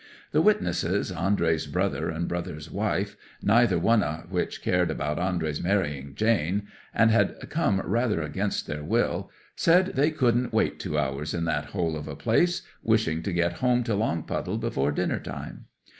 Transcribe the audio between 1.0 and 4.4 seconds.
Andrey's brother and brother's wife, neither one o'